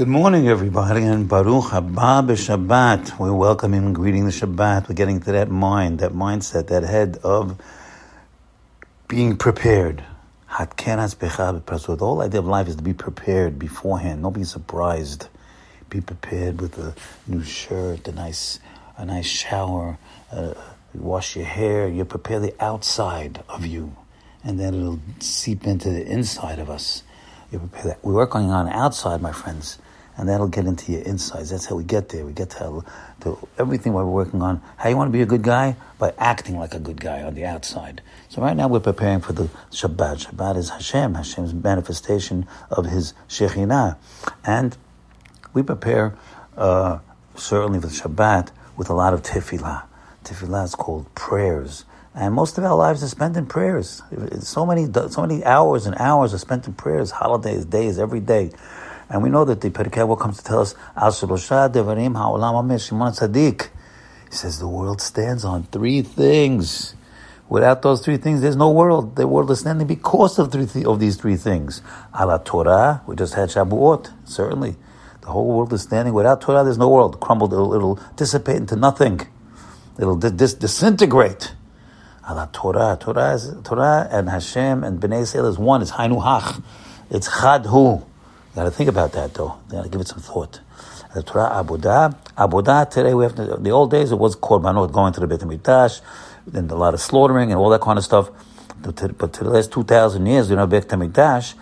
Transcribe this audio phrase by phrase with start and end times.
[0.00, 3.18] Good morning, everybody, and Baruch haba b'Shabbat.
[3.18, 4.88] We're welcoming and greeting the Shabbat.
[4.88, 7.60] We're getting to that mind, that mindset, that head of
[9.08, 10.02] being prepared.
[10.58, 14.22] The whole idea of life is to be prepared beforehand.
[14.22, 15.28] Don't be surprised.
[15.90, 16.94] Be prepared with a
[17.26, 18.58] new shirt, a nice,
[18.96, 19.98] a nice shower.
[20.32, 20.54] Uh,
[20.94, 21.86] wash your hair.
[21.88, 23.94] You prepare the outside of you,
[24.44, 27.02] and then it'll seep into the inside of us.
[27.52, 28.02] You prepare that.
[28.02, 29.76] We're working on outside, my friends
[30.16, 31.50] and that'll get into your insides.
[31.50, 32.24] That's how we get there.
[32.26, 32.84] We get to,
[33.20, 34.60] to everything we're working on.
[34.76, 35.76] How you want to be a good guy?
[35.98, 38.02] By acting like a good guy on the outside.
[38.28, 40.26] So right now we're preparing for the Shabbat.
[40.26, 43.96] Shabbat is Hashem, Hashem's manifestation of His Shekhinah.
[44.44, 44.76] And
[45.52, 46.16] we prepare
[46.56, 46.98] uh,
[47.34, 49.84] certainly for Shabbat with a lot of tefillah.
[50.24, 51.84] Tefillah is called prayers.
[52.14, 54.02] And most of our lives are spent in prayers.
[54.40, 58.50] So many, so many hours and hours are spent in prayers, holidays, days, every day.
[59.10, 63.68] And we know that the Pirkei comes to tell us, Al Devarim Ha'olam Shimon Tzaddik.
[64.30, 66.94] He says the world stands on three things.
[67.48, 69.16] Without those three things, there's no world.
[69.16, 71.82] The world is standing because of three th- of these three things.
[72.18, 74.76] Ala Torah, we just had Shabuot, certainly.
[75.22, 76.14] The whole world is standing.
[76.14, 77.18] Without Torah, there's no world.
[77.18, 79.20] Crumbled, it'll, it'll dissipate into nothing.
[79.98, 81.54] It'll dis- disintegrate.
[82.28, 85.82] Ala Torah, Torah, is, Torah and Hashem and Bnei Israel is one.
[85.82, 86.62] It's Hainu Hach.
[87.10, 88.02] It's Chadhu.
[88.02, 88.09] You
[88.54, 89.58] got to think about that, though.
[89.66, 90.60] You got to give it some thought.
[91.14, 92.88] The Torah Abudah, Abudah.
[92.88, 96.00] Today we have to, the old days it was korbanot going to the Beit Hamikdash,
[96.46, 98.30] then a lot of slaughtering and all that kind of stuff.
[98.80, 101.54] But to, but to the last two thousand years, you know, Beit Hamikdash,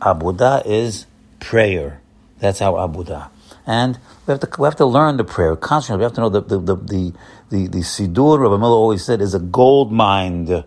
[0.00, 1.06] Abudah is
[1.40, 2.02] prayer.
[2.40, 3.30] That's our Abudah.
[3.66, 6.00] And we have to we have to learn the prayer constantly.
[6.00, 7.12] We have to know the the the the,
[7.48, 8.38] the, the Siddur.
[8.38, 10.64] Rabbi Miller always said is a gold mine.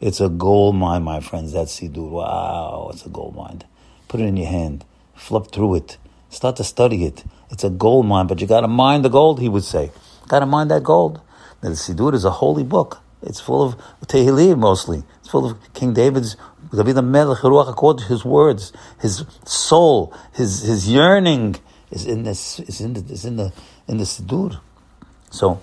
[0.00, 1.52] It's a gold mine, my friends.
[1.52, 2.10] That Siddur.
[2.10, 3.62] Wow, it's a gold mine.
[4.08, 4.84] Put it in your hand
[5.16, 5.98] flip through it,
[6.30, 7.24] start to study it.
[7.50, 9.90] It's a gold mine, but you got to mine the gold, he would say.
[10.28, 11.20] Got to mine that gold.
[11.62, 13.00] Now, The Siddur is a holy book.
[13.22, 13.76] It's full of
[14.06, 15.02] Tehillim mostly.
[15.20, 16.36] It's full of King David's
[16.74, 21.56] David Melech to his words, his soul, his his yearning
[21.90, 23.52] is in this is in the is in the
[23.86, 24.60] in the Siddur.
[25.30, 25.60] So,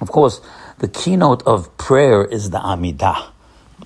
[0.00, 0.40] of course,
[0.78, 3.30] the keynote of prayer is the Amidah.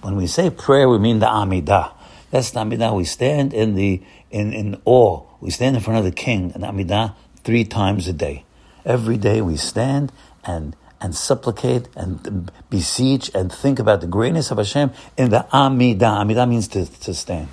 [0.02, 1.92] When we say prayer, we mean the Amidah.
[2.30, 2.96] That's the Amidah.
[2.96, 5.22] We stand in the in, in awe.
[5.40, 7.14] We stand in front of the king in Amidah
[7.44, 8.44] three times a day.
[8.84, 10.12] Every day we stand
[10.44, 15.98] and and supplicate and beseech and think about the greatness of Hashem in the Amidah.
[15.98, 17.48] Amidah means to, to stand.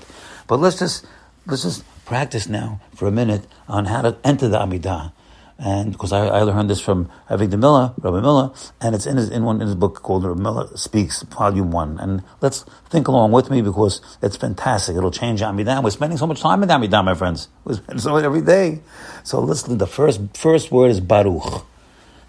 [0.47, 1.05] But let's just
[1.45, 5.11] let's just practice now for a minute on how to enter the Amidah
[5.59, 9.30] and because I, I learned this from Avigdor Miller, Rabbi Miller, and it's in his
[9.30, 12.00] in one in his book called Rabbi Miller Speaks, Volume One.
[12.00, 14.96] And let's think along with me because it's fantastic.
[14.96, 15.84] It'll change Amidah.
[15.84, 17.50] We're spending so much time in Amidah, my friends.
[17.66, 18.81] We spend so much every day.
[19.24, 19.78] So listen.
[19.78, 21.66] The first first word is Baruch.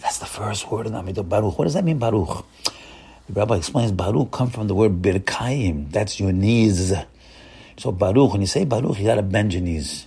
[0.00, 1.26] That's the first word in Amidah.
[1.26, 1.58] Baruch.
[1.58, 2.44] What does that mean, Baruch?
[3.26, 5.90] The rabbi explains Baruch comes from the word Birkayim.
[5.90, 6.92] That's your knees.
[7.78, 10.06] So Baruch, when you say Baruch, you got to bend your knees.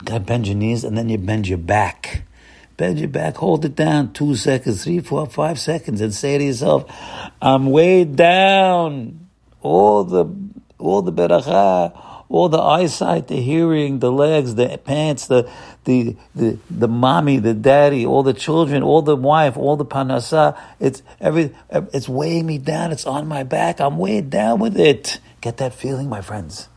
[0.00, 2.22] You got to bend your knees, and then you bend your back
[2.76, 6.44] bend your back, hold it down two seconds, three, four, five seconds, and say to
[6.44, 6.84] yourself,
[7.40, 9.28] I'm way down.
[9.62, 10.26] All the
[10.78, 15.50] all the beracha, all the eyesight, the hearing, the legs, the pants, the
[15.84, 20.56] the the the mommy, the daddy, all the children, all the wife, all the parnassah.
[20.78, 22.92] It's every it's weighing me down.
[22.92, 23.80] It's on my back.
[23.80, 25.18] I'm weighed down with it.
[25.40, 26.68] Get that feeling, my friends.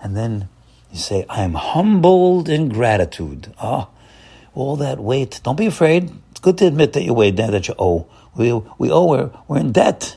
[0.00, 0.48] And then
[0.92, 3.52] you say, I am humbled in gratitude.
[3.58, 3.95] Ah, oh,
[4.56, 5.40] all that weight.
[5.44, 6.10] Don't be afraid.
[6.30, 8.06] It's good to admit that you weighed down, that you owe.
[8.34, 10.16] We, we owe, we're, we're in debt.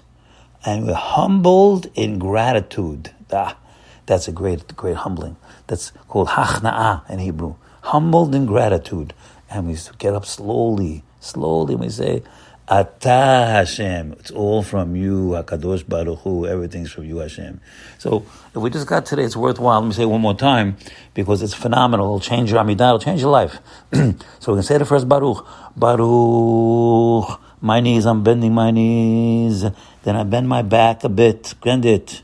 [0.65, 3.11] And we're humbled in gratitude.
[3.31, 3.57] Ah,
[4.05, 5.37] that's a great, great humbling.
[5.67, 7.55] That's called hachna'ah in Hebrew.
[7.83, 9.13] Humbled in gratitude.
[9.49, 12.23] And we get up slowly, slowly, and we say,
[12.71, 14.13] Ata Hashem.
[14.19, 16.45] It's all from you, Hakadosh Baruch Hu.
[16.45, 17.59] Everything's from you, Hashem.
[17.97, 19.81] So if we just got today, it's worthwhile.
[19.81, 20.77] Let me say it one more time
[21.15, 22.05] because it's phenomenal.
[22.05, 22.73] It'll change your Amidah.
[22.73, 23.57] It'll change your life.
[23.91, 25.47] so we can say the first Baruch.
[25.75, 27.41] Baruch.
[27.59, 28.05] My knees.
[28.05, 29.65] I'm bending my knees.
[30.03, 31.55] Then I bend my back a bit.
[31.63, 32.21] Bend it.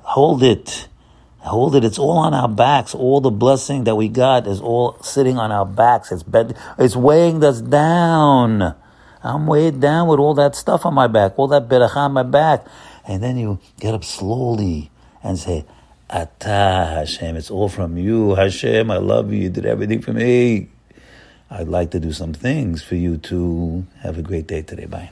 [0.00, 0.88] Hold it.
[1.38, 1.86] Hold it.
[1.86, 2.94] It's all on our backs.
[2.94, 6.12] All the blessing that we got is all sitting on our backs.
[6.12, 6.54] It's bed.
[6.78, 8.74] It's weighing us down.
[9.24, 12.22] I'm weighed down with all that stuff on my back, all that beracha on my
[12.22, 12.66] back.
[13.06, 14.90] And then you get up slowly
[15.22, 15.64] and say,
[16.10, 18.34] Ata Hashem, it's all from you.
[18.34, 19.44] Hashem, I love you.
[19.44, 20.68] You did everything for me.
[21.50, 24.86] I'd like to do some things for you to have a great day today.
[24.86, 25.10] Bye.